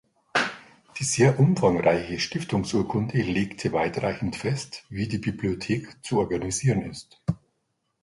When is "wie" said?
4.89-5.07